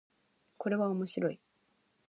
[0.57, 1.39] これは面白い